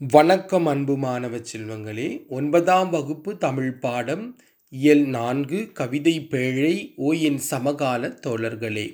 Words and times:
வணக்கம் 0.00 0.66
அன்பு 0.66 0.96
மாணவ 0.96 1.36
செல்வங்களே 1.36 2.26
ஒன்பதாம் 2.28 2.90
வகுப்பு 2.90 3.38
தமிழ் 3.38 3.78
பாடம் 3.78 4.24
இயல் 4.72 5.04
நான்கு 5.06 5.70
கவிதை 5.72 6.26
பேழை 6.30 6.94
ஓ 6.96 7.12
என் 7.12 7.38
சமகால 7.38 8.08
தோழர்களே. 8.26 8.84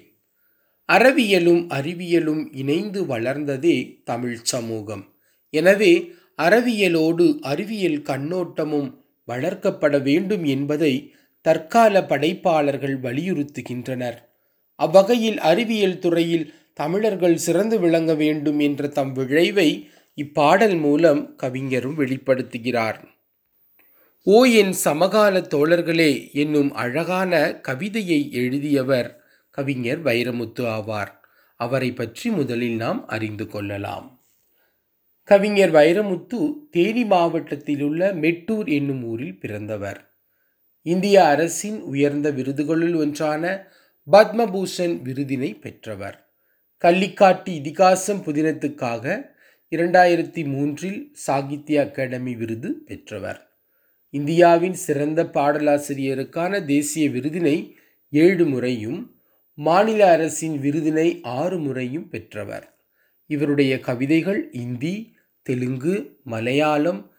அறவியலும் 0.88 1.66
அறிவியலும் 1.70 2.52
இணைந்து 2.52 3.06
வளர்ந்ததே 3.06 4.02
தமிழ் 4.04 4.38
சமூகம். 4.42 5.04
எனவே 5.50 5.92
அறவியலோடு 6.38 7.39
அறிவியல் 7.41 8.00
கண்ணோட்டமும் 8.03 8.91
வளர்க்கப்பட 9.29 10.03
வேண்டும் 10.03 10.45
என்பதை 10.45 11.12
தற்கால 11.45 12.05
படைப்பாளர்கள் 12.05 12.96
வலியுறுத்துகின்றனர். 13.00 14.19
அவ்வகையில் 14.77 15.39
அறிவியல் 15.39 15.98
துறையில் 15.98 16.53
தமிழர்கள் 16.75 17.37
சிறந்து 17.37 17.80
விளங்க 17.80 18.14
வேண்டும் 18.14 18.59
என்ற 18.59 18.89
தம் 18.89 19.14
விழைவை 19.14 19.71
இப்பாடல் 20.14 20.76
மூலம் 20.76 21.36
கவிஞரும் 21.36 21.98
வெளிப்படுத்துகிறார். 21.98 23.05
ஓ 24.23 24.45
என் 24.45 24.73
சமகால 24.73 25.41
தோழர்களே 25.41 26.32
என்னும் 26.32 26.73
அழகான 26.73 27.60
கவிதையை 27.60 28.32
எழுதியவர் 28.32 29.24
கவிஞர் 29.51 30.02
வைரமுத்து 30.02 30.60
ஆவார். 30.60 31.10
அவரை 31.56 31.92
பற்றி 31.92 32.30
முதலில் 32.30 32.74
நாம் 32.74 33.06
அறிந்து 33.06 33.46
கொள்ளலாம். 33.46 34.23
கவிஞர் 35.24 35.73
வைரமுத்து 35.73 36.52
தேனி 36.70 37.04
மாவட்டத்தில் 37.04 37.82
உள்ள 37.82 38.15
மெட்டூர் 38.15 38.73
என்னும் 38.73 39.04
ஊரில் 39.04 39.40
பிறந்தவர். 39.40 40.10
இந்திய 40.82 41.26
அரசின் 41.26 41.80
உயர்ந்த 41.80 42.32
விருதுகளுள் 42.32 42.96
ஒன்றான 42.96 43.66
பத்மபூஷன் 44.12 45.02
விருதினை 45.02 45.60
பெற்றவர். 45.60 46.30
கள்ளிக்காட்டு 46.84 47.48
இதிகாசம் 47.48 48.23
புதினத்துக்காக 48.24 49.31
இரண்டாயிரத்தி 49.72 50.44
மூன்றில் 50.44 51.10
சாகித்ய 51.12 51.80
அகாடமி 51.80 52.34
விருது 52.36 52.72
பெற்றவர். 52.72 53.50
இந்தியாவின் 54.10 54.74
சிறந்த 54.74 55.24
பாடலாசிரியருக்கான 55.24 56.64
தேசிய 56.64 57.10
விருதினை 57.10 57.73
ஏழு 58.09 58.46
முறையும் 58.46 59.16
மாநில 59.54 60.10
அரசின் 60.12 60.60
விருதினை 60.60 61.20
ஆறு 61.23 61.59
முறையும் 61.59 62.09
பெற்றவர். 62.09 62.76
இவருடைய 63.26 63.80
கவிதைகள் 63.80 64.50
இந்தி 64.53 65.14
தெலுங்கு 65.42 66.19
மலையாளம் 66.25 67.10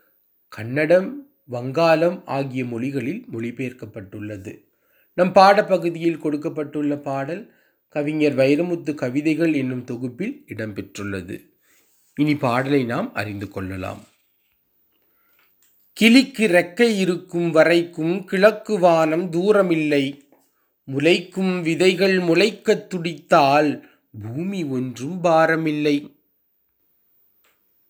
கன்னடம் 0.48 1.32
வங்காளம் 1.44 2.26
ஆகிய 2.26 2.66
மொழிகளில் 2.66 3.26
மொழிபெயர்க்கப்பட்டுள்ளது. 3.34 4.64
நம் 5.14 5.34
பாடப்பகுதியில் 5.34 6.18
கொடுக்கப்பட்டுள்ள 6.18 6.98
பாடல் 6.98 7.54
கவிஞர் 7.90 8.36
வைரமுத்து 8.36 8.94
கவிதைகள் 8.94 9.54
என்னும் 9.54 9.84
தொகுப்பில் 9.84 10.46
இடம்பெற்றுள்ளது. 10.48 11.52
இனி 12.16 12.36
பாடலை 12.36 12.84
நாம் 12.84 13.14
அறிந்து 13.14 13.50
கொள்ளலாம். 13.50 14.04
கிளிக்கு 15.94 16.48
ரெக்கை 16.48 16.98
இருக்கும் 16.98 17.52
வரைக்கும் 17.52 18.24
கிழக்கு 18.24 18.80
வானம் 18.80 19.32
தூரமில்லை. 19.32 20.22
முளைக்கும் 20.84 21.62
விதைகள் 21.62 22.18
முளைக்கத் 22.18 22.88
துடித்தால் 22.88 23.90
பூமி 24.22 24.64
ஒன்றும் 24.64 25.24
பாரமில்லை. 25.24 26.16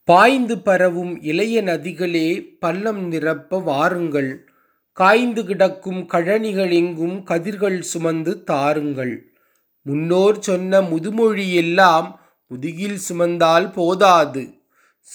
பாய்ந்து 0.04 0.60
பரவும் 0.60 1.22
இளைய 1.22 1.64
நதிகளே 1.64 2.58
பள்ளம் 2.60 3.08
நிரப்ப 3.08 3.60
வாருங்கள். 3.60 4.50
காய்ந்து 4.92 5.46
கிடக்கும் 5.46 6.10
கழனிகள் 6.10 6.72
எங்கும் 6.72 7.24
கதிர்கள் 7.24 7.82
சுமந்து 7.82 8.44
தாருங்கள். 8.44 9.34
முன்னோர் 9.82 10.40
சொன்ன 10.40 10.82
முதுமொழி 10.82 11.54
எல்லாம் 11.54 12.22
முதுகில் 12.54 13.00
சுமந்தால் 13.09 13.72
போதாது. 13.72 14.54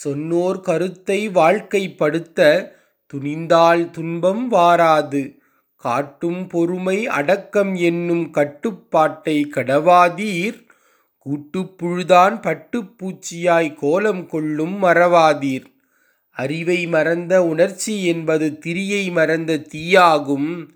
சொன்னோர் 0.03 0.59
கருத்தை 0.59 1.29
வாழ்க்கைப்படுத்த 1.29 2.71
துணிந்தால் 3.13 3.89
துன்பம் 3.89 4.51
வாராது. 4.51 5.37
காட்டும் 5.75 6.47
பொறுமை 6.47 7.07
அடக்கம் 7.07 7.75
என்னும் 7.75 8.31
கட்டுப்பாட்டை 8.31 9.47
கடவாதீர். 9.55 10.67
கூட்டுப்புழுதான் 11.25 12.35
பட்டுப்பூச்சியாய் 12.41 13.73
கோலம் 13.73 14.27
கொள்ளும் 14.27 14.83
மறவாதீர். 14.83 15.65
அறிவை 16.29 16.87
மறந்த 16.87 17.43
உணர்ச்சி 17.43 18.05
என்பது 18.05 18.59
திரியை 18.65 19.11
மறந்த 19.11 19.57
தீயாகும். 19.57 20.67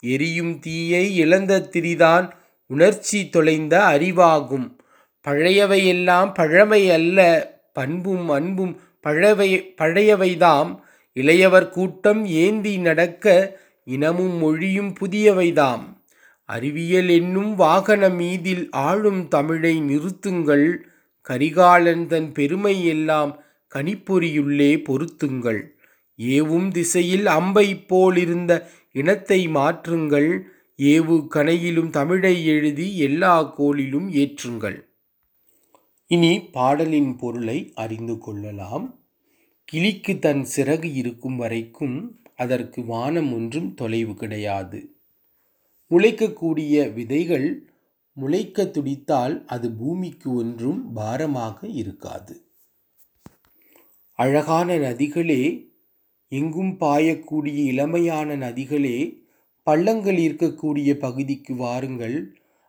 எரியும் 0.00 0.58
தீயை 0.58 1.16
இழந்த 1.16 1.68
திரிதான் 1.72 2.30
உணர்ச்சி 2.66 3.28
தொலைந்த 3.28 3.78
அறிவாகும். 3.78 4.77
பழையவையெல்லாம் 5.26 6.34
பழமை 6.34 6.90
அல்ல 6.90 7.18
பண்பும் 7.72 8.28
அன்பும் 8.28 8.80
பழவை 9.00 9.74
பழையவைதாம். 9.80 10.80
இளையவர் 11.14 11.68
கூட்டம் 11.68 12.26
ஏந்தி 12.26 12.76
நடக்க 12.78 13.58
இனமும் 13.84 14.36
மொழியும் 14.36 14.94
புதியவைதாம். 15.00 15.84
அறிவியல் 16.44 17.08
என்னும் 17.08 17.54
வாகன 17.54 18.08
மீதில் 18.08 18.70
ஆளும் 18.70 19.28
தமிழை 19.28 19.80
நிறுத்துங்கள். 19.80 20.76
கரிகாலன் 21.20 22.06
தன் 22.06 22.32
பெருமை 22.32 22.86
எல்லாம் 22.86 23.42
கனிப்பொறியுள்ளே 23.74 24.84
பொருத்துங்கள். 24.84 25.76
ஏவும் 26.18 26.70
திசையில் 26.70 27.26
அம்பை 27.26 27.84
போலிருந்த 27.88 28.70
இனத்தை 28.92 29.48
மாற்றுங்கள். 29.48 30.40
ஏவு 30.76 31.26
கணையிலும் 31.34 31.90
தமிழை 31.90 32.46
எழுதி 32.46 32.98
எல்லா 32.98 33.54
கோளிலும் 33.58 34.08
ஏற்றுங்கள். 34.10 34.87
இனி 36.10 36.40
பாடலின் 36.40 37.16
பொருளை 37.16 37.72
அறிந்து 37.74 38.18
கொள்ளலாம். 38.18 39.00
கிளிக்கு 39.64 40.18
தன் 40.18 40.46
சிறகு 40.56 40.94
இருக்கும் 40.94 41.36
வரைக்கும் 41.36 41.96
அதற்கு 42.36 42.84
வானம் 42.84 43.32
ஒன்றும் 43.32 43.74
தொலைவு 43.74 44.14
கிடையாது. 44.14 44.90
முளைக்கக்கூடிய 45.90 46.92
விதைகள் 46.92 47.68
முளைக்க 48.12 48.64
துடித்தால் 48.66 49.46
அது 49.46 49.72
பூமிக்கு 49.72 50.34
ஒன்றும் 50.34 50.92
பாரமாக 50.92 51.68
இருக்காது. 51.68 52.42
அழகான 54.18 54.78
நதிகளே 54.78 55.70
எங்கும் 56.28 56.72
பாயக்கூடிய 56.80 57.58
இளமையான 57.72 58.36
நதிகளே 58.36 58.98
பள்ளங்கள் 59.62 60.16
இருக்கக்கூடிய 60.16 60.92
பகுதிக்கு 60.94 61.54
வாருங்கள். 61.54 62.18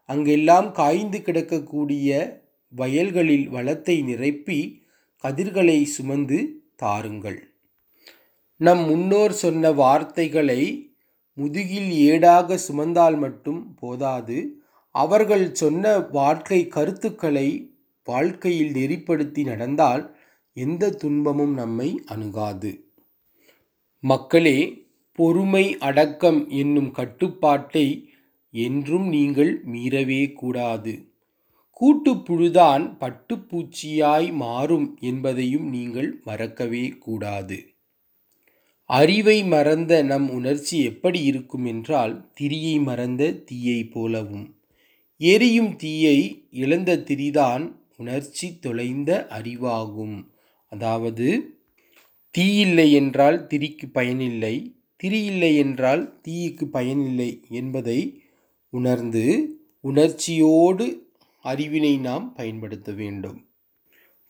அங்கெல்லாம் 0.05 0.71
காய்ந்து 0.71 1.17
கிடக்கக்கூடிய 1.19 2.37
வயல்களில் 2.69 3.49
வளத்தை 3.49 4.01
நிரப்பி 4.01 4.85
கதிர்களை 5.23 5.83
சுமந்து 5.83 6.39
தாருங்கள். 6.75 7.39
நம் 8.57 8.83
முன்னோர் 8.85 9.31
சொன்ன 9.31 9.71
வார்த்தைகளை 9.71 10.91
முதுகில் 11.33 11.91
ஏடாக 12.11 12.57
சுமந்தால் 12.67 13.17
மட்டும் 13.17 13.75
போதாது 13.75 14.37
அவர்கள் 14.91 15.51
சொன்ன 15.51 15.99
வாழ்க்கை 15.99 16.67
கருத்துக்களை 16.67 17.47
வாழ்க்கையில் 18.03 18.71
நெறிப்படுத்தி 18.73 19.43
நடந்தால் 19.43 20.03
எந்த 20.53 20.89
துன்பமும் 20.89 21.53
நம்மை 21.53 22.03
அணுகாது. 22.05 22.71
மக்களே 23.99 24.87
பொறுமை 25.11 25.77
அடக்கம் 25.77 26.49
என்னும் 26.49 26.91
கட்டுப்பாட்டை 26.91 28.09
என்றும் 28.49 29.07
நீங்கள் 29.07 29.65
மீறவே 29.65 30.33
கூடாது. 30.33 31.08
கூட்டுப்புழுதான் 31.81 32.83
பட்டுப்பூச்சியாய் 32.99 34.29
மாறும் 34.33 34.97
என்பதையும் 35.01 35.67
நீங்கள் 35.69 36.09
மறக்கவே 36.25 36.85
கூடாது. 36.97 37.57
அறிவை 38.89 39.43
மறந்த 39.43 40.03
நம் 40.03 40.29
உணர்ச்சி 40.29 40.83
எப்படி 40.83 41.19
இருக்கும் 41.23 41.65
என்றால் 41.65 42.31
திரியை 42.41 42.75
மறந்த 42.83 43.31
தீயை 43.31 43.79
போலவும். 43.85 44.47
எரியும் 45.21 45.75
தீயை 45.75 46.17
இழந்த 46.49 46.97
திரிதான் 46.97 47.65
உணர்ச்சி 47.97 48.59
தொலைந்த 48.59 49.11
அறிவாகும். 49.29 50.17
அதாவது 50.71 51.27
தீயில்லை 52.35 52.91
என்றால் 52.91 53.47
திரிக்கு 53.47 53.85
பயனில்லை 53.91 54.55
திரி 54.95 55.19
இல்லை 55.23 55.51
என்றால் 55.57 56.03
தீயுக்கு 56.27 56.65
பயனில்லை 56.65 57.29
என்பதை 57.49 57.99
உணர்ந்து 58.73 59.23
உணர்ச்சியோடு 59.83 60.85
அறிவினை 61.43 61.99
நாம் 61.99 62.33
பயன்படுத்த 62.33 62.91
வேண்டும். 62.91 63.45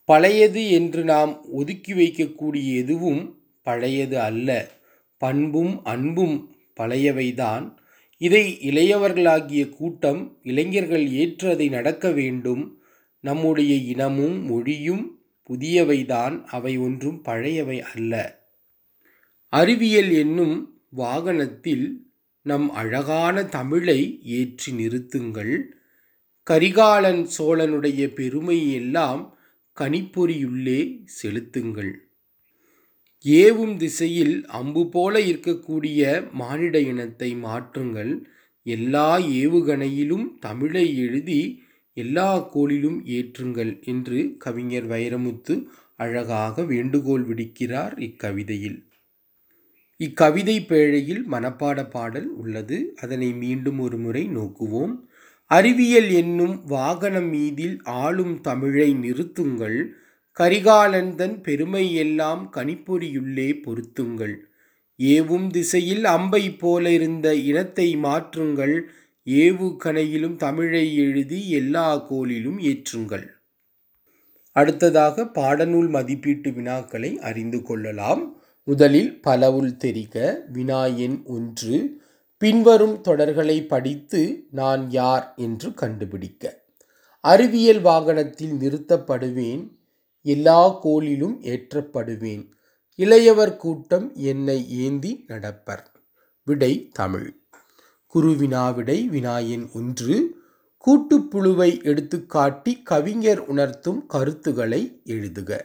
பழையது 0.04 0.70
என்று 0.70 1.04
நாம் 1.04 1.44
ஒதுக்கி 1.52 1.92
வைக்கக்கூடிய 1.92 2.76
எதுவும் 2.76 3.42
பழையது 3.62 4.20
அல்ல. 4.20 4.70
பண்பும் 5.16 5.84
அன்பும் 5.84 6.54
பழையவைதான். 6.80 7.74
இதை 8.18 8.58
இளையவர்களாகிய 8.62 9.68
கூட்டம் 9.68 10.38
இளைஞர்கள் 10.42 11.10
ஏற்று 11.10 11.50
அதை 11.50 11.68
நடக்க 11.68 12.10
வேண்டும். 12.10 12.82
நம்முடைய 13.20 13.74
இனமும் 13.74 14.44
மொழியும் 14.44 15.18
புதியவைதான். 15.48 16.44
அவை 16.44 16.76
ஒன்றும் 16.76 17.22
பழையவை 17.24 17.80
அல்ல. 17.80 18.38
அறிவியல் 19.48 20.10
என்னும் 20.10 20.80
வாகனத்தில் 20.90 22.06
நம் 22.42 22.70
அழகான 22.70 23.44
தமிழை 23.44 24.20
ஏற்றி 24.24 24.72
நிறுத்துங்கள். 24.72 25.62
கரிகாலன் 26.50 27.28
சோழனுடைய 27.38 28.06
பெருமை 28.14 28.72
எல்லாம் 28.72 29.38
செலுத்துங்கள். 31.04 31.92
ஏவும் 33.24 33.76
திசையில் 33.76 34.46
அம்பு 34.46 34.88
போல 34.88 35.20
இருக்கக்கூடிய 35.20 36.30
மானிட 36.32 36.80
இனத்தை 36.80 37.34
மாற்றுங்கள். 37.34 38.22
எல்லா 38.62 39.18
ஏவுகணையிலும் 39.18 40.38
தமிழை 40.38 40.98
எழுதி 40.98 41.62
எல்லா 41.92 42.50
கோளிலும் 42.54 43.04
ஏற்றுங்கள் 43.04 43.82
என்று 43.84 44.36
கவிஞர் 44.38 44.88
வைரமுத்து 44.88 45.66
அழகாக 45.96 46.62
வேண்டுகோள் 46.62 47.24
விடுக்கிறார் 47.28 47.98
இக்கவிதையில். 47.98 48.88
இக்கவிதை 49.96 50.60
பேழையில் 50.60 51.24
மனப்பாட 51.30 51.90
பாடல் 51.90 52.26
உள்ளது. 52.26 52.92
அதனை 53.00 53.32
மீண்டும் 53.32 53.78
ஒரு 53.78 53.98
முறை 53.98 54.28
நோக்குவோம். 54.28 55.08
அறிவியல் 55.50 56.10
என்னும் 56.10 56.64
வாகனம் 56.66 57.28
மீதில் 57.28 57.80
ஆளும் 57.82 58.40
தமிழை 58.40 58.94
நிறுத்துங்கள். 58.94 59.88
கரிகாலந்தன் 60.40 61.42
பெருமை 61.42 61.94
எல்லாம் 61.94 62.52
கணிப்பொறியுள்ளே 62.56 63.62
பொருத்துங்கள். 63.62 64.34
ஏவும் 64.98 65.50
திசையில் 65.50 66.04
அம்பை 66.04 66.52
போல 66.52 66.90
இருந்த 66.90 67.34
இனத்தை 67.34 67.96
மாற்றுங்கள். 67.96 68.80
ஏவு 69.26 69.76
கணையிலும் 69.84 70.36
தமிழை 70.36 70.96
எழுதி 70.96 71.50
எல்லா 71.50 72.12
கோளிலும் 72.12 72.60
ஏற்றுங்கள். 72.60 73.26
அடுத்ததாக 74.52 75.30
பாடநூல் 75.34 75.88
மதிப்பீட்டு 75.88 76.50
வினாக்களை 76.50 77.16
அறிந்து 77.16 77.62
கொள்ளலாம். 77.62 78.42
முதலில் 78.64 79.20
பலவுள் 79.20 79.76
தெரிக. 79.76 80.44
வினா 80.52 80.86
எண் 80.86 81.22
ஒன்று. 81.24 82.02
பின்வரும் 82.40 83.02
தொடர்களை 83.02 83.66
படித்து 83.66 84.46
நான் 84.50 84.90
யார் 84.90 85.32
என்று 85.36 85.74
கண்டுபிடிக்க. 85.74 86.62
அறிவியல் 87.20 87.80
வாகனத்தில் 87.80 88.52
நிறுத்தப்படுவேன் 88.52 89.76
எல்லா 90.22 90.84
கோளிலும் 90.84 91.42
ஏற்றப்படுவேன். 91.42 92.48
இளையவர் 92.96 93.56
கூட்டம் 93.56 94.14
என்னை 94.14 94.70
ஏந்தி 94.84 95.24
நடப்பர். 95.28 95.84
விடை 96.44 96.88
தமிழ். 96.92 97.40
குருவினாவிடை 98.14 99.08
வினாயன் 99.08 99.72
ஒன்று 99.72 100.34
கூட்டுப்புழுவை 100.86 101.70
எடுத்துக்காட்டி 101.82 102.82
கவிஞர் 102.82 103.46
உணர்த்தும் 103.46 104.06
கருத்துக்களை 104.06 105.00
எழுதுக. 105.04 105.60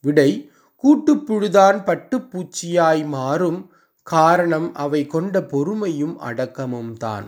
விடை 0.00 0.50
கூட்டுப்புழுதான் 0.82 1.84
பட்டுப்பூச்சியாய் 1.84 3.06
மாறும் 3.06 3.72
காரணம் 4.08 4.68
அவை 4.74 5.00
கொண்ட 5.06 5.40
பொறுமையும் 5.52 6.16
அடக்கமும் 6.20 6.92
தான். 6.96 7.26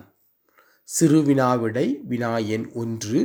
சிறுவினாவிடை 0.89 1.87
வினாயன் 2.09 2.67
ஒன்று 2.75 3.21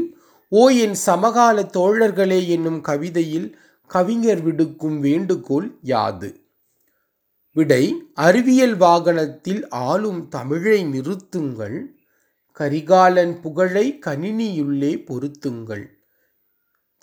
ஓ 0.52 0.64
என் 0.78 0.98
சமகால 1.08 1.58
தோழர்களே 1.78 2.40
என்னும் 2.48 2.82
கவிதையில் 2.82 3.48
கவிஞர் 3.90 4.42
விடுக்கும் 4.42 4.98
வேண்டுகோள் 5.00 5.68
யாது? 5.92 6.30
விடை 7.56 7.84
அறிவியல் 8.14 8.76
வாகனத்தில் 8.76 9.62
ஆளும் 9.70 10.22
தமிழை 10.28 10.80
நிறுத்துங்கள் 10.86 11.78
கரிகாலன் 12.60 13.34
புகழை 13.42 13.86
கணினியுள்ளே 14.06 14.94
பொருத்துங்கள். 15.06 15.86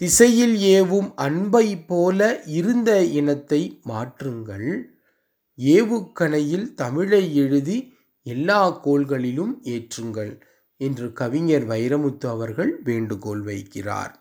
திசையில் 0.00 0.56
ஏவும் 0.74 1.10
அன்பை 1.16 1.66
போல 1.86 2.20
இருந்த 2.58 2.90
இனத்தை 3.12 3.62
மாற்றுங்கள் 3.88 4.68
ஏவுக்கணையில் 5.64 6.74
தமிழை 6.74 7.36
எழுதி 7.36 7.94
எல்லா 8.22 8.84
கோள்களிலும் 8.84 9.54
ஏற்றுங்கள் 9.62 10.40
என்று 10.76 11.12
கவிஞர் 11.12 11.66
வைரமுத்து 11.68 12.26
அவர்கள் 12.26 12.80
வேண்டுகோள் 12.84 13.42
வைக்கிறார். 13.42 14.14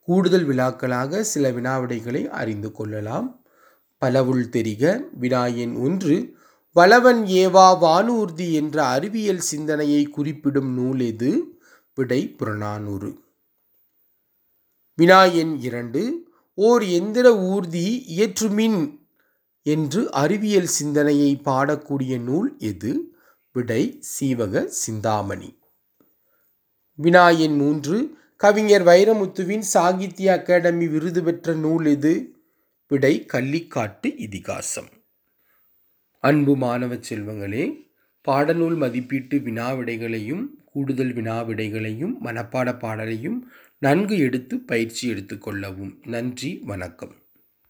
கூடுதல் 0.00 0.48
விழாக்களாக 0.48 1.20
சில 1.20 1.52
வினாவிடைகளை 1.52 2.28
அறிந்து 2.28 2.72
கொள்ளலாம். 2.72 3.44
பலவுள் 3.98 4.48
தெரிக 4.48 5.08
வினாயன் 5.20 5.80
ஒன்று 5.80 6.34
வளவன் 6.72 7.24
ஏவா 7.24 7.78
வானூர்தி 7.82 8.52
என்ற 8.52 8.84
அறிவியல் 8.84 9.38
சிந்தனையை 9.38 10.04
குறிப்பிடும் 10.04 10.74
நூல் 10.74 11.00
எது? 11.00 11.58
விடை 11.94 12.28
புறநானூறு. 12.28 13.20
வினாயன் 14.96 15.60
இரண்டு 15.60 16.28
ஓர் 16.54 16.82
எந்திர 16.82 17.38
ஊர்தி 17.38 18.04
இயற்றுமின் 18.16 19.05
என்று 19.66 20.12
அறிவியல் 20.12 20.66
சிந்தனையை 20.66 21.40
பாடக்கூடிய 21.44 22.20
நூல் 22.20 22.54
எது? 22.58 23.14
விடை 23.52 23.98
சீவக 24.00 24.66
சிந்தாமணி. 24.66 25.58
வினாயின் 27.02 27.56
மூன்று 27.56 28.18
கவிஞர் 28.36 28.84
வைரமுத்துவின் 28.84 29.64
சாகித்ய 29.74 30.32
அகாடமி 30.32 30.86
விருது 30.88 31.24
பெற்ற 31.24 31.54
நூல் 31.54 31.86
எது? 31.86 32.34
விடை 32.88 33.26
கள்ளிக்காட்டு 33.32 34.14
இதிகாசம். 34.16 34.90
அன்பு 36.20 36.56
மாணவ 36.56 36.94
செல்வங்களே 36.94 37.64
பாடநூல் 38.28 38.76
மதிப்பீட்டு 38.76 39.38
வினாவிடைகளையும் 39.38 40.44
கூடுதல் 40.64 41.14
வினாவிடைகளையும் 41.14 42.14
மனப்பாட 42.24 42.78
பாடலையும் 42.78 43.38
நன்கு 43.78 44.18
எடுத்து 44.18 44.58
பயிற்சி 44.58 45.12
எடுத்துக்கொள்ளவும் 45.12 45.94
நன்றி 46.06 46.58
வணக்கம். 46.64 47.14